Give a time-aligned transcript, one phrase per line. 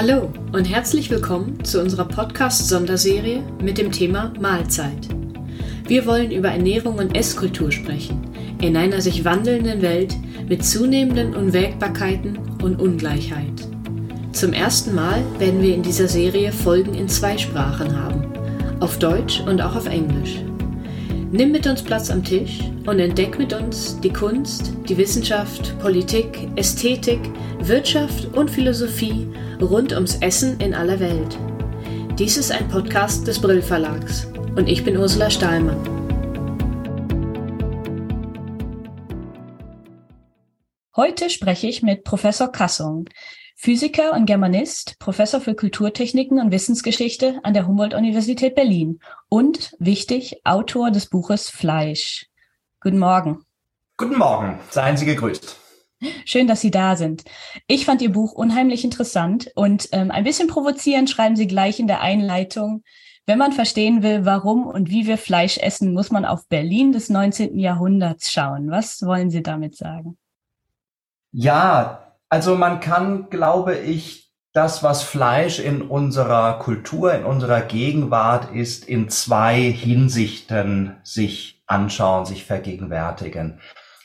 [0.00, 5.08] Hallo und herzlich willkommen zu unserer Podcast-Sonderserie mit dem Thema Mahlzeit.
[5.88, 8.22] Wir wollen über Ernährung und Esskultur sprechen,
[8.62, 10.14] in einer sich wandelnden Welt
[10.48, 13.66] mit zunehmenden Unwägbarkeiten und Ungleichheit.
[14.30, 18.22] Zum ersten Mal werden wir in dieser Serie Folgen in zwei Sprachen haben,
[18.78, 20.36] auf Deutsch und auch auf Englisch.
[21.32, 26.46] Nimm mit uns Platz am Tisch und entdeck mit uns die Kunst, die Wissenschaft, Politik,
[26.54, 27.18] Ästhetik,
[27.64, 29.26] Wirtschaft und Philosophie
[29.62, 31.38] rund ums Essen in aller Welt.
[32.18, 35.78] Dies ist ein Podcast des Brill Verlags und ich bin Ursula Stahlmann.
[40.96, 43.08] Heute spreche ich mit Professor Kassung,
[43.56, 50.90] Physiker und Germanist, Professor für Kulturtechniken und Wissensgeschichte an der Humboldt-Universität Berlin und, wichtig, Autor
[50.90, 52.26] des Buches Fleisch.
[52.80, 53.44] Guten Morgen.
[53.96, 55.67] Guten Morgen, seien Sie gegrüßt.
[56.24, 57.24] Schön, dass Sie da sind.
[57.66, 61.88] Ich fand Ihr Buch unheimlich interessant und ähm, ein bisschen provozierend schreiben Sie gleich in
[61.88, 62.82] der Einleitung.
[63.26, 67.10] Wenn man verstehen will, warum und wie wir Fleisch essen, muss man auf Berlin des
[67.10, 67.58] 19.
[67.58, 68.70] Jahrhunderts schauen.
[68.70, 70.16] Was wollen Sie damit sagen?
[71.32, 78.54] Ja, also man kann, glaube ich, das, was Fleisch in unserer Kultur, in unserer Gegenwart
[78.54, 83.60] ist, in zwei Hinsichten sich anschauen, sich vergegenwärtigen.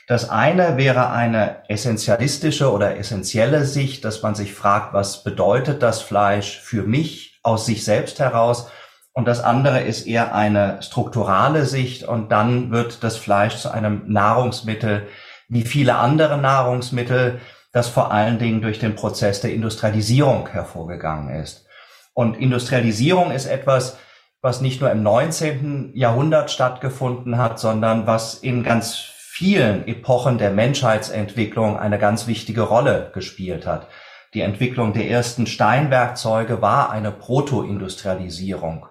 [0.08, 6.02] Das eine wäre eine essentialistische oder essentielle Sicht, dass man sich fragt, was bedeutet das
[6.02, 8.70] Fleisch für mich aus sich selbst heraus?
[9.14, 14.04] Und das andere ist eher eine strukturale Sicht und dann wird das Fleisch zu einem
[14.08, 15.08] Nahrungsmittel
[15.54, 17.40] wie viele andere Nahrungsmittel,
[17.72, 21.66] das vor allen Dingen durch den Prozess der Industrialisierung hervorgegangen ist.
[22.14, 23.98] Und Industrialisierung ist etwas,
[24.42, 25.92] was nicht nur im 19.
[25.96, 33.10] Jahrhundert stattgefunden hat, sondern was in ganz vielen Epochen der Menschheitsentwicklung eine ganz wichtige Rolle
[33.16, 33.88] gespielt hat.
[34.36, 38.86] Die Entwicklung der ersten Steinwerkzeuge war eine Protoindustrialisierung.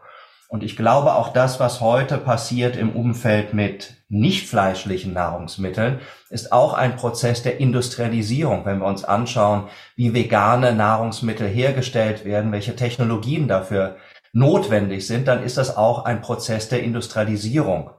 [0.49, 6.51] Und ich glaube, auch das, was heute passiert im Umfeld mit nicht fleischlichen Nahrungsmitteln, ist
[6.51, 8.67] auch ein Prozess der Industrialisierung.
[8.67, 13.95] Wenn wir uns anschauen, wie vegane Nahrungsmittel hergestellt werden, welche Technologien dafür
[14.33, 17.93] notwendig sind, dann ist das auch ein Prozess der Industrialisierung.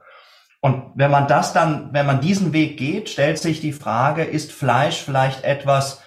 [0.64, 4.50] Und wenn man das dann, wenn man diesen Weg geht, stellt sich die Frage, ist
[4.50, 6.00] Fleisch vielleicht etwas,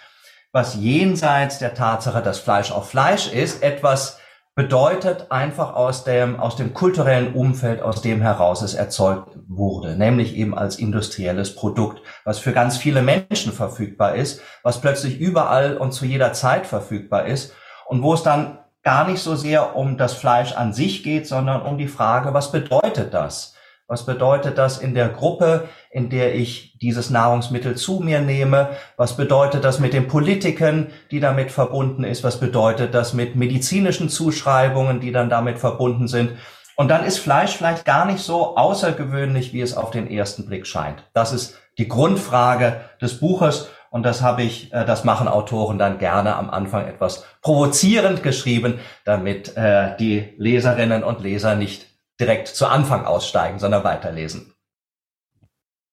[0.52, 4.18] was jenseits der Tatsache, dass Fleisch auch Fleisch ist, etwas
[4.56, 10.36] bedeutet einfach aus dem, aus dem kulturellen Umfeld, aus dem heraus es erzeugt wurde, nämlich
[10.36, 15.92] eben als industrielles Produkt, was für ganz viele Menschen verfügbar ist, was plötzlich überall und
[15.92, 17.54] zu jeder Zeit verfügbar ist
[17.86, 21.62] und wo es dann gar nicht so sehr um das Fleisch an sich geht, sondern
[21.62, 23.54] um die Frage, was bedeutet das?
[23.90, 28.72] Was bedeutet das in der Gruppe, in der ich dieses Nahrungsmittel zu mir nehme?
[28.98, 32.22] Was bedeutet das mit den Politiken, die damit verbunden ist?
[32.22, 36.32] Was bedeutet das mit medizinischen Zuschreibungen, die dann damit verbunden sind?
[36.76, 40.68] Und dann ist Fleisch vielleicht gar nicht so außergewöhnlich, wie es auf den ersten Blick
[40.68, 41.04] scheint.
[41.14, 43.70] Das ist die Grundfrage des Buches.
[43.90, 48.80] Und das habe ich, äh, das machen Autoren dann gerne am Anfang etwas provozierend geschrieben,
[49.06, 51.87] damit äh, die Leserinnen und Leser nicht
[52.20, 54.54] direkt zu Anfang aussteigen, sondern weiterlesen.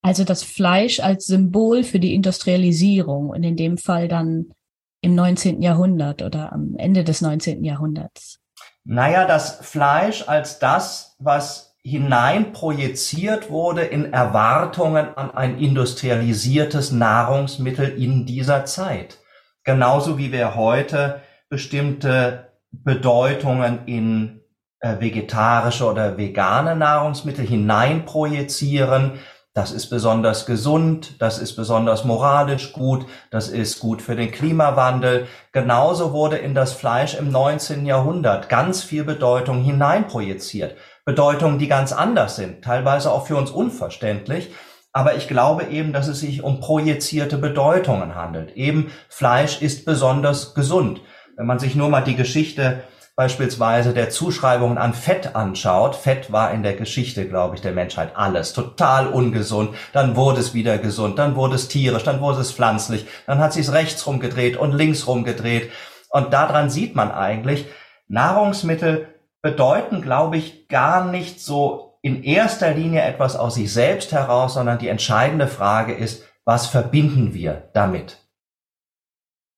[0.03, 4.53] Also das Fleisch als Symbol für die Industrialisierung und in dem Fall dann
[5.01, 5.63] im 19.
[5.63, 7.65] Jahrhundert oder am Ende des 19.
[7.65, 8.39] Jahrhunderts.
[8.85, 18.27] Naja, das Fleisch als das, was hineinprojiziert wurde in Erwartungen an ein industrialisiertes Nahrungsmittel in
[18.27, 19.19] dieser Zeit.
[19.65, 24.44] Genauso wie wir heute bestimmte Bedeutungen in
[24.85, 29.13] äh, vegetarische oder vegane Nahrungsmittel hineinprojizieren.
[29.55, 35.27] Das ist besonders gesund, das ist besonders moralisch gut, das ist gut für den Klimawandel.
[35.53, 37.87] Genauso wurde in das Fleisch im 19.
[37.87, 40.77] Jahrhundert ganz viel Bedeutung hineinprojiziert.
[41.07, 44.53] Bedeutungen, die ganz anders sind, teilweise auch für uns unverständlich.
[44.93, 48.55] Aber ich glaube eben, dass es sich um projizierte Bedeutungen handelt.
[48.55, 51.01] Eben Fleisch ist besonders gesund.
[51.37, 52.83] Wenn man sich nur mal die Geschichte
[53.17, 58.17] beispielsweise der Zuschreibungen an Fett anschaut, Fett war in der Geschichte, glaube ich, der Menschheit
[58.17, 62.53] alles total ungesund, dann wurde es wieder gesund, dann wurde es tierisch, dann wurde es
[62.53, 65.71] pflanzlich, dann hat sich es rechts rumgedreht und links rumgedreht.
[66.11, 67.67] Und daran sieht man eigentlich,
[68.09, 74.55] Nahrungsmittel bedeuten, glaube ich, gar nicht so in erster Linie etwas aus sich selbst heraus,
[74.55, 78.19] sondern die entscheidende Frage ist, was verbinden wir damit?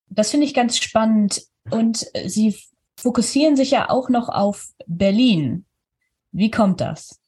[0.09, 1.43] Das finde ich ganz spannend.
[1.71, 2.57] Und Sie
[2.99, 5.67] fokussieren sich ja auch noch auf Berlin.
[6.33, 7.21] Wie kommt das?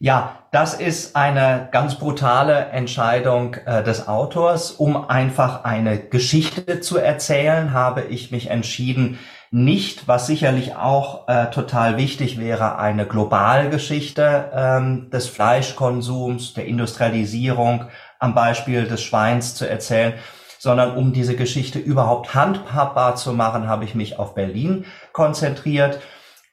[0.00, 4.70] Ja, das ist eine ganz brutale Entscheidung äh, des Autors.
[4.70, 9.18] Um einfach eine Geschichte zu erzählen, habe ich mich entschieden,
[9.50, 17.86] nicht, was sicherlich auch äh, total wichtig wäre, eine Globalgeschichte ähm, des Fleischkonsums, der Industrialisierung
[18.20, 20.14] am Beispiel des Schweins zu erzählen,
[20.58, 26.00] sondern um diese Geschichte überhaupt handhabbar zu machen, habe ich mich auf Berlin konzentriert.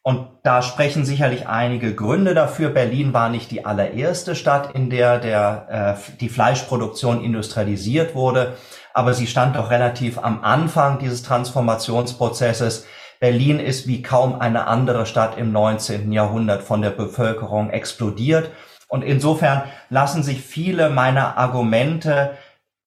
[0.04, 2.70] Und da sprechen sicherlich einige Gründe dafür.
[2.70, 8.54] Berlin war nicht die allererste Stadt, in der der, äh, die Fleischproduktion industrialisiert wurde,
[8.94, 12.86] aber sie stand doch relativ am Anfang dieses Transformationsprozesses.
[13.20, 16.12] Berlin ist wie kaum eine andere Stadt im 19.
[16.12, 18.52] Jahrhundert von der Bevölkerung explodiert.
[18.88, 22.38] Und insofern lassen sich viele meiner Argumente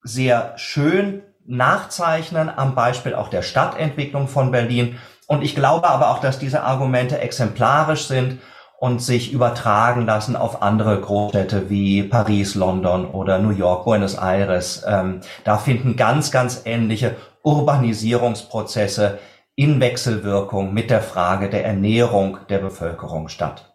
[0.08, 4.98] sehr schön nachzeichnen am Beispiel auch der Stadtentwicklung von Berlin.
[5.26, 8.40] Und ich glaube aber auch, dass diese Argumente exemplarisch sind
[8.78, 14.84] und sich übertragen lassen auf andere Großstädte wie Paris, London oder New York, Buenos Aires.
[14.86, 19.18] Ähm, da finden ganz, ganz ähnliche Urbanisierungsprozesse
[19.56, 23.74] in Wechselwirkung mit der Frage der Ernährung der Bevölkerung statt.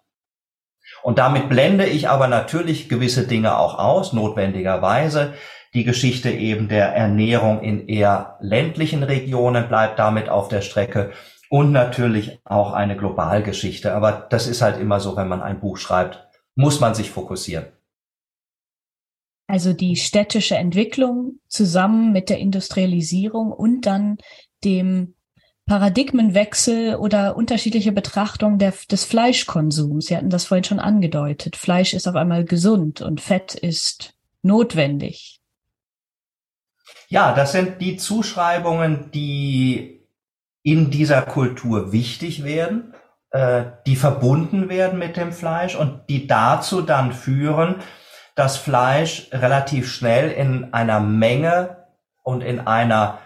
[1.02, 5.34] Und damit blende ich aber natürlich gewisse Dinge auch aus, notwendigerweise.
[5.74, 11.12] Die Geschichte eben der Ernährung in eher ländlichen Regionen bleibt damit auf der Strecke
[11.50, 13.94] und natürlich auch eine Globalgeschichte.
[13.94, 17.66] Aber das ist halt immer so, wenn man ein Buch schreibt, muss man sich fokussieren.
[19.48, 24.18] Also die städtische Entwicklung zusammen mit der Industrialisierung und dann
[24.64, 25.16] dem
[25.66, 30.08] Paradigmenwechsel oder unterschiedliche Betrachtung der, des Fleischkonsums.
[30.08, 31.56] Sie hatten das vorhin schon angedeutet.
[31.56, 35.43] Fleisch ist auf einmal gesund und Fett ist notwendig.
[37.13, 40.04] Ja, das sind die Zuschreibungen, die
[40.63, 42.95] in dieser Kultur wichtig werden,
[43.30, 47.75] äh, die verbunden werden mit dem Fleisch und die dazu dann führen,
[48.33, 51.86] dass Fleisch relativ schnell in einer Menge
[52.24, 53.19] und in einer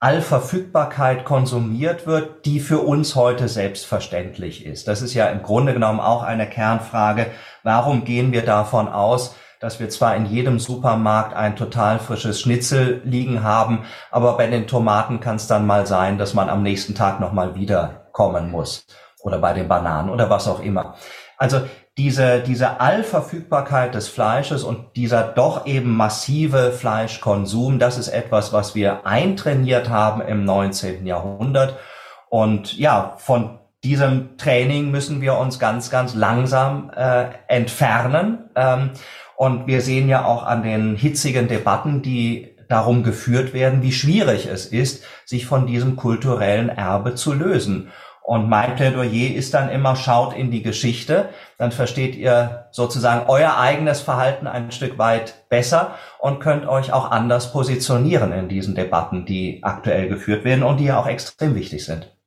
[0.00, 4.88] Allverfügbarkeit konsumiert wird, die für uns heute selbstverständlich ist.
[4.88, 7.26] Das ist ja im Grunde genommen auch eine Kernfrage.
[7.62, 13.00] Warum gehen wir davon aus, dass wir zwar in jedem Supermarkt ein total frisches Schnitzel
[13.04, 16.94] liegen haben, aber bei den Tomaten kann es dann mal sein, dass man am nächsten
[16.94, 18.86] Tag nochmal wiederkommen muss.
[19.20, 20.94] Oder bei den Bananen oder was auch immer.
[21.36, 21.60] Also
[21.96, 28.76] diese, diese Allverfügbarkeit des Fleisches und dieser doch eben massive Fleischkonsum, das ist etwas, was
[28.76, 31.04] wir eintrainiert haben im 19.
[31.06, 31.76] Jahrhundert.
[32.28, 38.50] Und ja, von diesem Training müssen wir uns ganz, ganz langsam äh, entfernen.
[38.56, 38.90] Ähm,
[39.36, 44.46] und wir sehen ja auch an den hitzigen Debatten, die darum geführt werden, wie schwierig
[44.46, 47.90] es ist, sich von diesem kulturellen Erbe zu lösen.
[48.22, 53.56] Und mein Plädoyer ist dann immer, schaut in die Geschichte, dann versteht ihr sozusagen euer
[53.56, 59.24] eigenes Verhalten ein Stück weit besser und könnt euch auch anders positionieren in diesen Debatten,
[59.24, 62.17] die aktuell geführt werden und die ja auch extrem wichtig sind.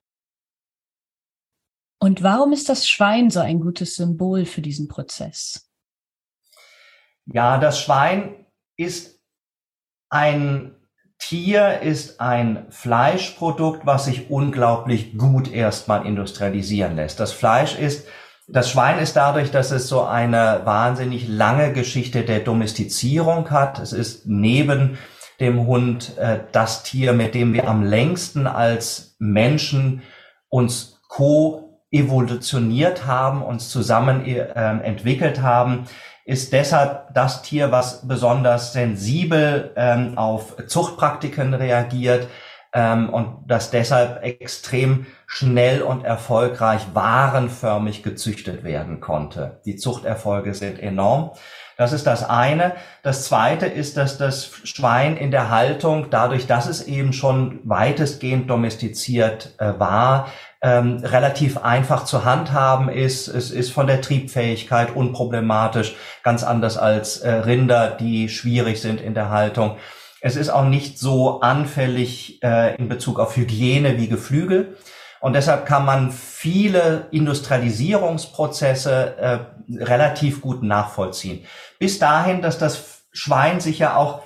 [2.03, 5.69] Und warum ist das Schwein so ein gutes Symbol für diesen Prozess?
[7.27, 9.21] Ja, das Schwein ist
[10.09, 10.75] ein
[11.19, 17.19] Tier, ist ein Fleischprodukt, was sich unglaublich gut erstmal industrialisieren lässt.
[17.19, 18.07] Das Fleisch ist,
[18.47, 23.77] das Schwein ist dadurch, dass es so eine wahnsinnig lange Geschichte der Domestizierung hat.
[23.77, 24.97] Es ist neben
[25.39, 30.01] dem Hund äh, das Tier, mit dem wir am längsten als Menschen
[30.49, 30.99] uns
[31.91, 34.39] co-evolutioniert haben, uns zusammen äh,
[34.83, 35.85] entwickelt haben
[36.23, 42.27] ist deshalb das Tier, was besonders sensibel ähm, auf Zuchtpraktiken reagiert
[42.73, 49.59] ähm, und das deshalb extrem schnell und erfolgreich warenförmig gezüchtet werden konnte.
[49.65, 51.31] Die Zuchterfolge sind enorm.
[51.75, 52.75] Das ist das eine.
[53.01, 58.49] Das zweite ist, dass das Schwein in der Haltung, dadurch, dass es eben schon weitestgehend
[58.49, 60.27] domestiziert äh, war,
[60.61, 63.27] ähm, relativ einfach zu handhaben ist.
[63.27, 69.13] Es ist von der Triebfähigkeit unproblematisch, ganz anders als äh, Rinder, die schwierig sind in
[69.13, 69.77] der Haltung.
[70.21, 74.77] Es ist auch nicht so anfällig äh, in Bezug auf Hygiene wie Geflügel.
[75.19, 79.39] Und deshalb kann man viele Industrialisierungsprozesse äh,
[79.83, 81.45] relativ gut nachvollziehen.
[81.79, 84.21] Bis dahin, dass das Schwein sich ja auch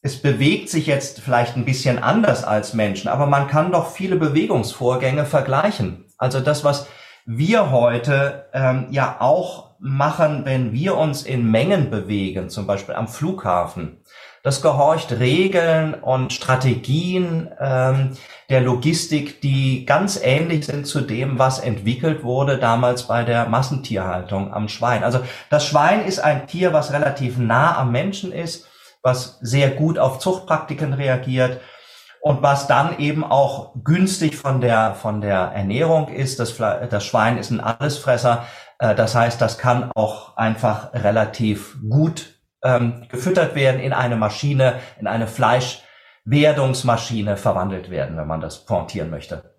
[0.00, 4.16] es bewegt sich jetzt vielleicht ein bisschen anders als Menschen, aber man kann doch viele
[4.16, 6.06] Bewegungsvorgänge vergleichen.
[6.18, 6.86] Also das, was
[7.26, 13.06] wir heute ähm, ja auch machen, wenn wir uns in Mengen bewegen, zum Beispiel am
[13.06, 14.02] Flughafen.
[14.42, 18.16] Das gehorcht Regeln und Strategien ähm,
[18.48, 24.54] der Logistik, die ganz ähnlich sind zu dem, was entwickelt wurde damals bei der Massentierhaltung
[24.54, 25.04] am Schwein.
[25.04, 28.66] Also das Schwein ist ein Tier, was relativ nah am Menschen ist,
[29.02, 31.60] was sehr gut auf Zuchtpraktiken reagiert
[32.20, 36.40] und was dann eben auch günstig von der, von der Ernährung ist.
[36.40, 38.46] Das, das Schwein ist ein Allesfresser.
[38.78, 44.80] Äh, das heißt, das kann auch einfach relativ gut ähm, gefüttert werden, in eine Maschine,
[44.98, 49.57] in eine Fleischwerdungsmaschine verwandelt werden, wenn man das pointieren möchte.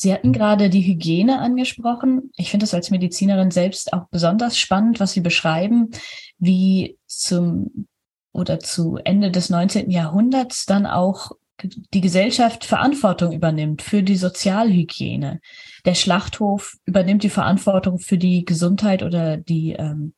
[0.00, 2.30] Sie hatten gerade die Hygiene angesprochen.
[2.38, 5.90] Ich finde es als Medizinerin selbst auch besonders spannend, was Sie beschreiben,
[6.38, 7.86] wie zum
[8.32, 9.90] oder zu Ende des 19.
[9.90, 15.40] Jahrhunderts dann auch die Gesellschaft Verantwortung übernimmt für die Sozialhygiene.
[15.84, 20.14] Der Schlachthof übernimmt die Verantwortung für die Gesundheit oder die, ähm,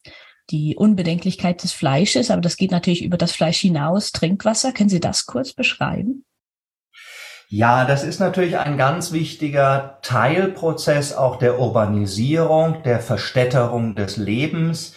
[0.50, 4.12] die Unbedenklichkeit des Fleisches, aber das geht natürlich über das Fleisch hinaus.
[4.12, 6.24] Trinkwasser, können Sie das kurz beschreiben?
[7.54, 14.94] Ja, das ist natürlich ein ganz wichtiger Teilprozess auch der Urbanisierung, der Verstädterung des Lebens.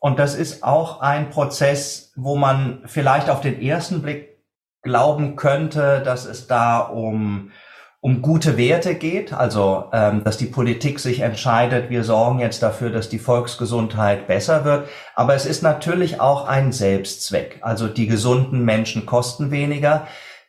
[0.00, 4.42] Und das ist auch ein Prozess, wo man vielleicht auf den ersten Blick
[4.80, 7.50] glauben könnte, dass es da um,
[8.00, 12.88] um gute Werte geht, also ähm, dass die Politik sich entscheidet, wir sorgen jetzt dafür,
[12.88, 14.88] dass die Volksgesundheit besser wird.
[15.14, 17.58] Aber es ist natürlich auch ein Selbstzweck.
[17.60, 20.06] Also die gesunden Menschen kosten weniger,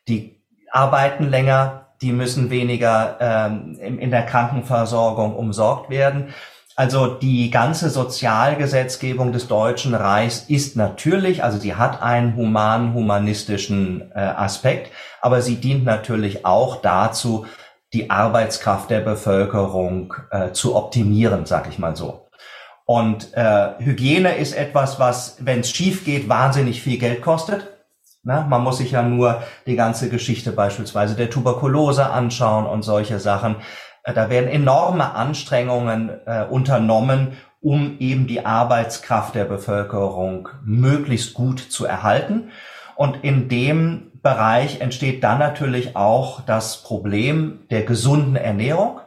[0.07, 0.38] die
[0.71, 6.33] arbeiten länger, die müssen weniger ähm, in, der Krankenversorgung umsorgt werden.
[6.75, 14.19] Also die ganze Sozialgesetzgebung des Deutschen Reichs ist natürlich, also sie hat einen human-humanistischen äh,
[14.19, 17.45] Aspekt, aber sie dient natürlich auch dazu,
[17.91, 22.29] die Arbeitskraft der Bevölkerung äh, zu optimieren, sag ich mal so.
[22.85, 27.67] Und äh, Hygiene ist etwas, was, wenn es schief geht, wahnsinnig viel Geld kostet.
[28.23, 33.19] Na, man muss sich ja nur die ganze Geschichte beispielsweise der Tuberkulose anschauen und solche
[33.19, 33.55] Sachen.
[34.03, 41.59] Äh, da werden enorme Anstrengungen äh, unternommen, um eben die Arbeitskraft der Bevölkerung möglichst gut
[41.59, 42.51] zu erhalten.
[42.95, 48.99] Und in dem Bereich entsteht dann natürlich auch das Problem der gesunden Ernährung.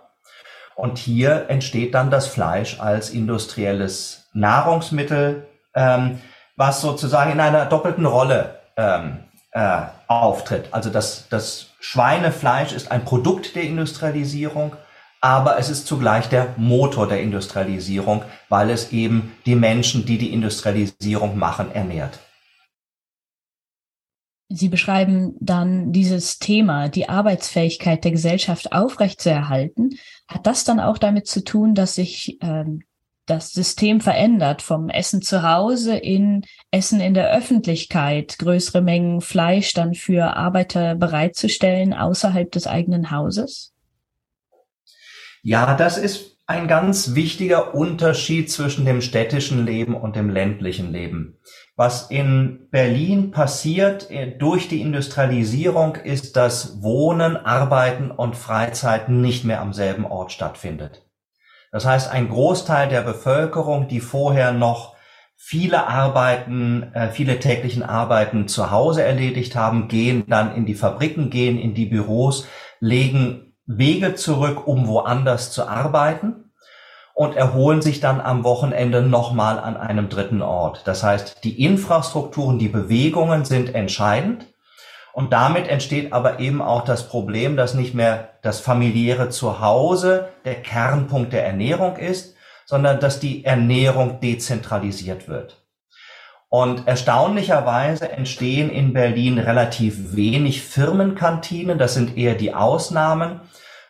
[0.74, 6.18] Und hier entsteht dann das Fleisch als industrielles Nahrungsmittel, ähm,
[6.56, 9.18] was sozusagen in einer doppelten Rolle ähm,
[9.52, 10.68] äh, auftritt.
[10.70, 14.76] Also das, das Schweinefleisch ist ein Produkt der Industrialisierung
[15.22, 20.32] aber es ist zugleich der Motor der Industrialisierung, weil es eben die Menschen, die die
[20.32, 22.18] Industrialisierung machen, ernährt.
[24.48, 29.90] Sie beschreiben dann dieses Thema, die Arbeitsfähigkeit der Gesellschaft aufrechtzuerhalten.
[30.26, 32.82] Hat das dann auch damit zu tun, dass sich ähm,
[33.32, 39.72] das System verändert vom Essen zu Hause in Essen in der Öffentlichkeit, größere Mengen Fleisch
[39.72, 43.72] dann für Arbeiter bereitzustellen außerhalb des eigenen Hauses?
[45.42, 51.38] Ja, das ist ein ganz wichtiger Unterschied zwischen dem städtischen Leben und dem ländlichen Leben.
[51.74, 59.44] Was in Berlin passiert äh, durch die Industrialisierung ist, dass Wohnen, Arbeiten und Freizeit nicht
[59.44, 61.02] mehr am selben Ort stattfindet.
[61.72, 64.94] Das heißt, ein Großteil der Bevölkerung, die vorher noch
[65.36, 71.30] viele Arbeiten, äh, viele täglichen Arbeiten zu Hause erledigt haben, gehen dann in die Fabriken,
[71.30, 72.46] gehen in die Büros,
[72.78, 76.52] legen Wege zurück, um woanders zu arbeiten
[77.14, 80.82] und erholen sich dann am Wochenende nochmal an einem dritten Ort.
[80.84, 84.51] Das heißt, die Infrastrukturen, die Bewegungen sind entscheidend.
[85.12, 90.56] Und damit entsteht aber eben auch das Problem, dass nicht mehr das familiäre Zuhause der
[90.62, 95.62] Kernpunkt der Ernährung ist, sondern dass die Ernährung dezentralisiert wird.
[96.48, 101.78] Und erstaunlicherweise entstehen in Berlin relativ wenig Firmenkantinen.
[101.78, 103.40] Das sind eher die Ausnahmen,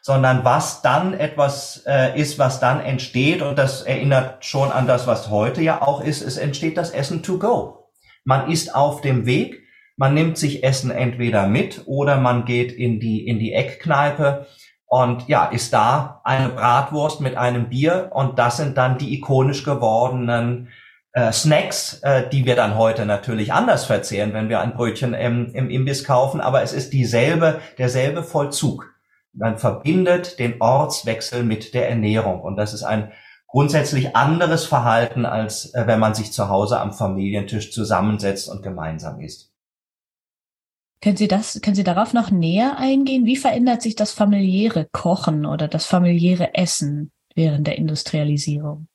[0.01, 3.43] sondern was dann etwas äh, ist, was dann entsteht.
[3.43, 6.23] Und das erinnert schon an das, was heute ja auch ist.
[6.23, 7.89] Es entsteht das Essen to go.
[8.25, 9.62] Man ist auf dem Weg.
[10.03, 14.49] Man nimmt sich Essen entweder mit oder man geht in die, in die Eckkneipe
[14.85, 19.63] und ja, ist da eine Bratwurst mit einem Bier und das sind dann die ikonisch
[19.63, 20.71] gewordenen
[21.13, 25.55] äh, Snacks, äh, die wir dann heute natürlich anders verzehren, wenn wir ein Brötchen im,
[25.55, 28.93] im Imbiss kaufen, aber es ist dieselbe, derselbe Vollzug.
[29.33, 33.13] Man verbindet den Ortswechsel mit der Ernährung und das ist ein
[33.47, 39.21] grundsätzlich anderes Verhalten, als äh, wenn man sich zu Hause am Familientisch zusammensetzt und gemeinsam
[39.21, 39.52] isst.
[41.03, 43.27] Können Sie das, können Sie darauf noch näher eingehen?
[43.27, 48.87] Wie verändert sich das familiäre Kochen oder das familiäre Essen während der Industrialisierung?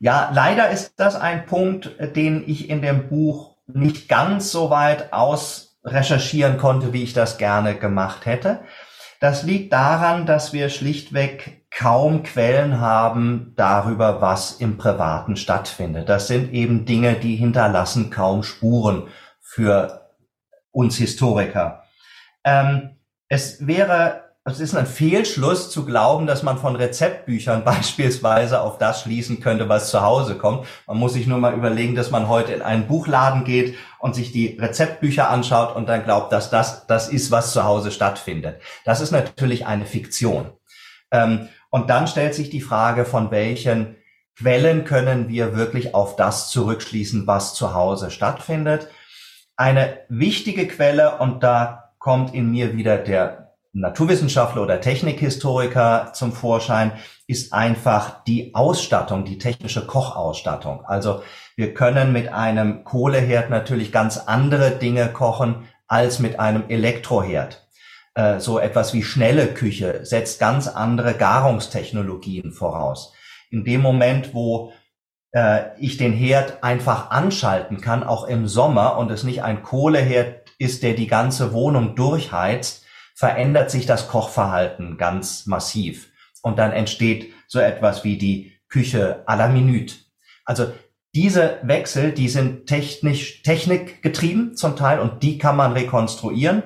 [0.00, 5.12] Ja, leider ist das ein Punkt, den ich in dem Buch nicht ganz so weit
[5.12, 8.60] ausrecherchieren konnte, wie ich das gerne gemacht hätte.
[9.20, 16.08] Das liegt daran, dass wir schlichtweg kaum Quellen haben darüber, was im Privaten stattfindet.
[16.08, 19.08] Das sind eben Dinge, die hinterlassen kaum Spuren
[19.40, 19.97] für
[20.78, 21.82] uns Historiker.
[22.44, 22.96] Ähm,
[23.28, 29.02] es wäre es ist ein Fehlschluss zu glauben, dass man von Rezeptbüchern beispielsweise auf das
[29.02, 30.66] schließen könnte, was zu Hause kommt.
[30.86, 34.32] Man muss sich nur mal überlegen, dass man heute in einen Buchladen geht und sich
[34.32, 38.62] die Rezeptbücher anschaut und dann glaubt, dass das das ist, was zu Hause stattfindet.
[38.86, 40.52] Das ist natürlich eine Fiktion.
[41.10, 43.96] Ähm, und dann stellt sich die Frage, von welchen
[44.38, 48.88] Quellen können wir wirklich auf das zurückschließen, was zu Hause stattfindet.
[49.60, 56.92] Eine wichtige Quelle, und da kommt in mir wieder der Naturwissenschaftler oder Technikhistoriker zum Vorschein,
[57.26, 60.84] ist einfach die Ausstattung, die technische Kochausstattung.
[60.84, 61.22] Also
[61.56, 67.66] wir können mit einem Kohleherd natürlich ganz andere Dinge kochen als mit einem Elektroherd.
[68.14, 73.12] Äh, so etwas wie schnelle Küche setzt ganz andere Garungstechnologien voraus.
[73.50, 74.72] In dem Moment, wo
[75.78, 80.82] ich den Herd einfach anschalten kann, auch im Sommer, und es nicht ein Kohleherd ist,
[80.82, 86.10] der die ganze Wohnung durchheizt, verändert sich das Kochverhalten ganz massiv.
[86.42, 89.94] Und dann entsteht so etwas wie die Küche à la minute.
[90.44, 90.72] Also
[91.14, 96.62] diese Wechsel, die sind technisch, technikgetrieben zum Teil und die kann man rekonstruieren.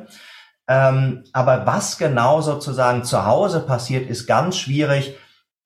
[0.68, 5.16] Ähm, aber was genau sozusagen zu Hause passiert, ist ganz schwierig.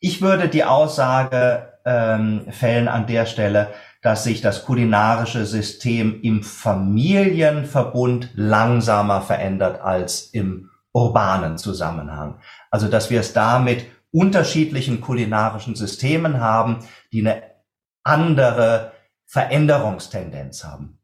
[0.00, 6.42] Ich würde die Aussage ähm, fällen an der Stelle, dass sich das kulinarische System im
[6.42, 12.40] Familienverbund langsamer verändert als im urbanen Zusammenhang.
[12.70, 17.42] Also dass wir es da mit unterschiedlichen kulinarischen Systemen haben, die eine
[18.02, 18.92] andere
[19.26, 20.98] Veränderungstendenz haben.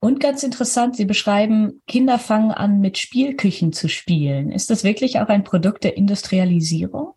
[0.00, 4.52] Und ganz interessant, Sie beschreiben, Kinder fangen an, mit Spielküchen zu spielen.
[4.52, 7.14] Ist das wirklich auch ein Produkt der Industrialisierung?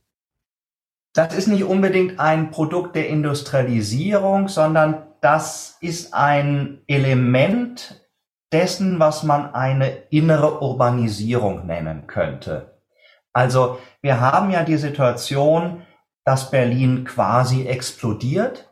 [1.13, 8.07] Das ist nicht unbedingt ein Produkt der Industrialisierung, sondern das ist ein Element
[8.51, 12.79] dessen, was man eine innere Urbanisierung nennen könnte.
[13.33, 15.83] Also wir haben ja die Situation,
[16.25, 18.69] dass Berlin quasi explodiert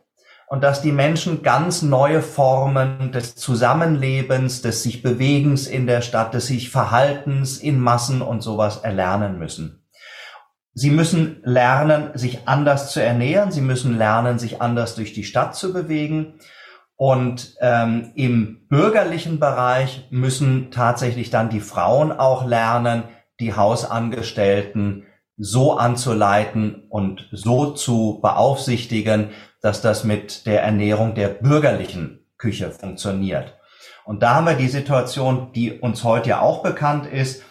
[0.48, 6.34] und dass die Menschen ganz neue Formen des Zusammenlebens, des sich Bewegens in der Stadt,
[6.34, 9.80] des sich Verhaltens in Massen und sowas erlernen müssen.
[10.80, 13.52] Sie müssen lernen, sich anders zu ernähren.
[13.52, 16.40] Sie müssen lernen, sich anders durch die Stadt zu bewegen.
[16.96, 23.02] Und ähm, im bürgerlichen Bereich müssen tatsächlich dann die Frauen auch lernen,
[23.40, 25.04] die Hausangestellten
[25.36, 33.52] so anzuleiten und so zu beaufsichtigen, dass das mit der Ernährung der bürgerlichen Küche funktioniert.
[34.06, 37.42] Und da haben wir die Situation, die uns heute ja auch bekannt ist,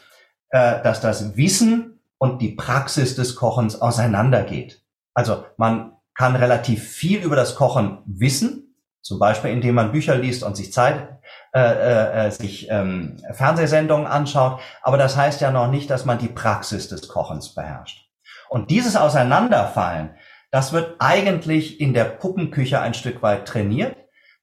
[0.49, 4.83] äh, dass das Wissen und die Praxis des Kochens auseinandergeht.
[5.15, 10.43] Also man kann relativ viel über das Kochen wissen, zum Beispiel, indem man Bücher liest
[10.43, 11.19] und sich Zeit,
[11.53, 14.59] äh, äh, äh, sich ähm, Fernsehsendungen anschaut.
[14.81, 18.05] Aber das heißt ja noch nicht, dass man die Praxis des Kochens beherrscht.
[18.49, 20.11] Und dieses Auseinanderfallen,
[20.51, 23.95] das wird eigentlich in der Puppenküche ein Stück weit trainiert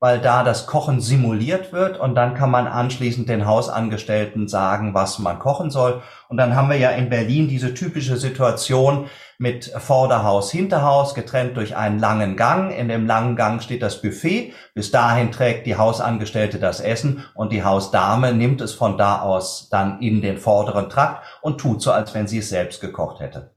[0.07, 5.19] weil da das Kochen simuliert wird und dann kann man anschließend den Hausangestellten sagen, was
[5.19, 6.01] man kochen soll.
[6.29, 11.75] Und dann haben wir ja in Berlin diese typische Situation mit Vorderhaus, Hinterhaus, getrennt durch
[11.75, 12.71] einen langen Gang.
[12.71, 14.53] In dem langen Gang steht das Buffet.
[14.75, 19.71] Bis dahin trägt die Hausangestellte das Essen und die Hausdame nimmt es von da aus
[19.71, 23.57] dann in den vorderen Trakt und tut so, als wenn sie es selbst gekocht hätte.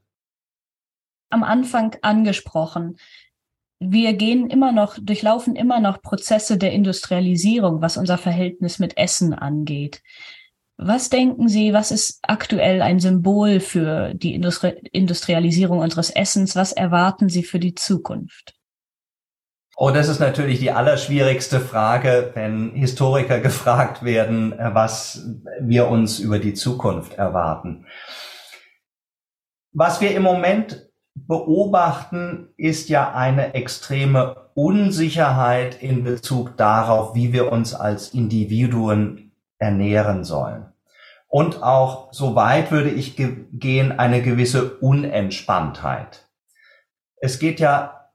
[1.30, 2.98] Am Anfang angesprochen
[3.80, 9.34] wir gehen immer noch, durchlaufen immer noch Prozesse der Industrialisierung, was unser Verhältnis mit Essen
[9.34, 10.02] angeht.
[10.78, 16.56] Was denken Sie, was ist aktuell ein Symbol für die Industri Industrialisierung unseres Essens?
[16.56, 18.56] Was erwarten Sie für die Zukunft?
[19.76, 25.26] Oh, das ist natürlich die allerschwierigste Frage, wenn Historiker gefragt werden, äh, was
[25.62, 27.86] wir uns über die Zukunft erwarten.
[29.72, 30.89] Was wir im Moment
[31.28, 40.24] beobachten, ist ja eine extreme Unsicherheit in Bezug darauf, wie wir uns als Individuen ernähren
[40.24, 40.66] sollen.
[41.28, 46.28] Und auch, so weit würde ich ge gehen, eine gewisse Unentspanntheit.
[47.18, 48.10] Es geht ja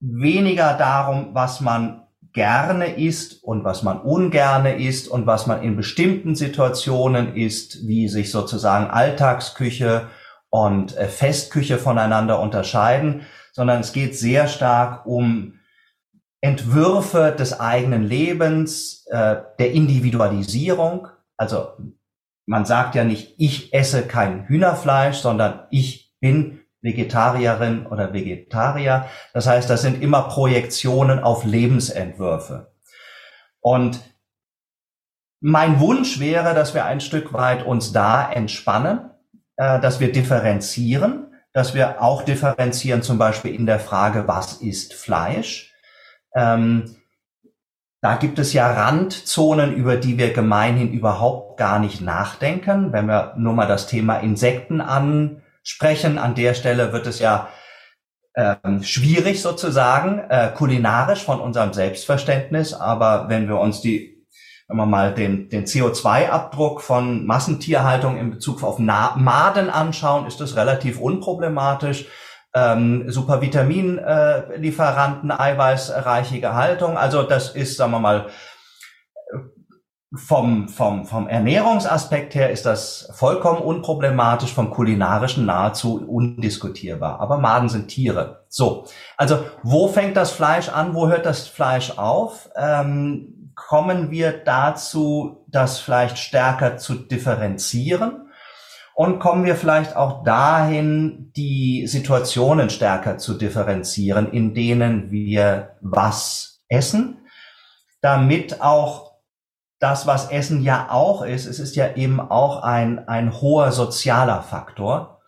[0.00, 5.76] weniger darum, was man gerne isst und was man ungerne isst und was man in
[5.76, 10.06] bestimmten Situationen isst, wie sich sozusagen Alltagsküche
[10.50, 15.54] und äh, Festküche voneinander unterscheiden, sondern es geht sehr stark um
[16.40, 21.08] Entwürfe des eigenen Lebens, äh, der Individualisierung.
[21.36, 21.72] Also
[22.46, 29.06] man sagt ja nicht, ich esse kein Hühnerfleisch, sondern ich bin Vegetarierin oder Vegetarier.
[29.34, 32.72] Das heißt, das sind immer Projektionen auf Lebensentwürfe.
[33.60, 34.00] Und
[35.40, 39.10] mein Wunsch wäre, dass wir ein Stück weit uns da entspannen,
[39.58, 44.94] äh, dass wir differenzieren, dass wir auch differenzieren zum Beispiel in der Frage, was ist
[44.94, 45.74] Fleisch?
[46.34, 46.96] Ähm,
[48.00, 52.92] da gibt es ja Randzonen, über die wir gemeinhin überhaupt gar nicht nachdenken.
[52.92, 57.48] Wenn wir nur mal das Thema Insekten ansprechen, an der Stelle wird es ja
[58.36, 62.72] ähm, schwierig sozusagen, äh, kulinarisch von unserem Selbstverständnis.
[62.72, 64.17] Aber wenn wir uns die
[64.68, 70.40] wenn man mal den, den CO2-Abdruck von Massentierhaltung in Bezug auf Na Maden anschauen, ist
[70.40, 72.04] das relativ unproblematisch.
[72.54, 76.98] Ähm, Supervitaminlieferanten, äh, eiweißreiche Haltung.
[76.98, 78.26] Also das ist, sagen wir mal,
[80.14, 87.20] vom, vom, vom Ernährungsaspekt her ist das vollkommen unproblematisch, vom kulinarischen nahezu undiskutierbar.
[87.20, 88.46] Aber Maden sind Tiere.
[88.48, 88.86] So,
[89.18, 92.48] also wo fängt das Fleisch an, wo hört das Fleisch auf?
[92.56, 93.34] Ähm,
[93.66, 98.30] kommen wir dazu, das vielleicht stärker zu differenzieren
[98.94, 106.62] und kommen wir vielleicht auch dahin, die Situationen stärker zu differenzieren, in denen wir was
[106.68, 107.26] essen,
[108.00, 109.12] damit auch
[109.80, 114.42] das, was Essen ja auch ist, es ist ja eben auch ein, ein hoher sozialer
[114.42, 115.20] Faktor,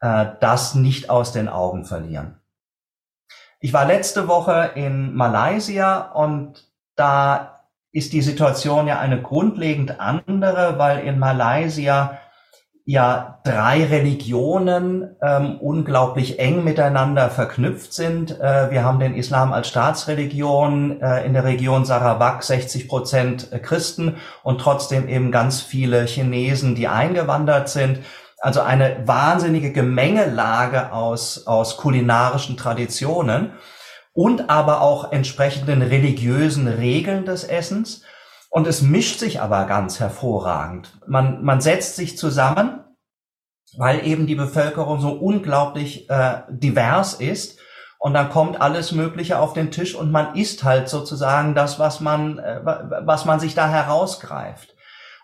[0.00, 2.40] äh, das nicht aus den Augen verlieren.
[3.60, 7.57] Ich war letzte Woche in Malaysia und da
[7.92, 12.18] ist die Situation ja eine grundlegend andere, weil in Malaysia
[12.84, 18.40] ja drei Religionen ähm, unglaublich eng miteinander verknüpft sind.
[18.40, 24.16] Äh, wir haben den Islam als Staatsreligion äh, in der Region Sarawak 60 Prozent Christen
[24.42, 27.98] und trotzdem eben ganz viele Chinesen, die eingewandert sind.
[28.38, 33.52] Also eine wahnsinnige Gemengelage aus, aus kulinarischen Traditionen
[34.18, 38.02] und aber auch entsprechenden religiösen Regeln des Essens.
[38.50, 40.98] Und es mischt sich aber ganz hervorragend.
[41.06, 42.80] Man, man setzt sich zusammen,
[43.76, 47.60] weil eben die Bevölkerung so unglaublich äh, divers ist.
[48.00, 52.00] Und dann kommt alles Mögliche auf den Tisch und man isst halt sozusagen das, was
[52.00, 54.74] man, äh, was man sich da herausgreift.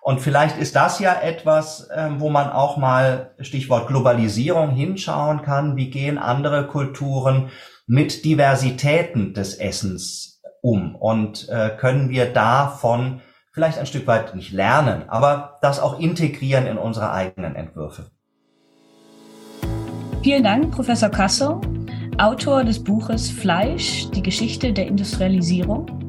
[0.04, 5.76] Und vielleicht ist das ja etwas, äh, wo man auch mal, Stichwort Globalisierung, hinschauen kann.
[5.76, 7.48] Wie gehen andere Kulturen
[7.86, 14.52] mit Diversitäten des Essens um und äh, können wir davon vielleicht ein Stück weit nicht
[14.52, 18.10] lernen, aber das auch integrieren in unsere eigenen Entwürfe.
[20.22, 21.62] Vielen Dank, Professor Kasso,
[22.18, 26.03] Autor des Buches Fleisch, die Geschichte der Industrialisierung.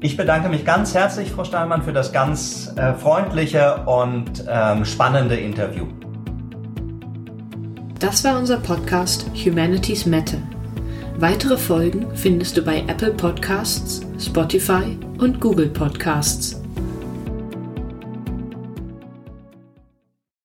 [0.00, 5.34] Ich bedanke mich ganz herzlich, Frau Steinmann, für das ganz äh, freundliche und ähm, spannende
[5.34, 5.86] Interview.
[7.98, 10.38] Das war unser Podcast Humanities Matter.
[11.16, 16.62] Weitere Folgen findest du bei Apple Podcasts, Spotify und Google Podcasts.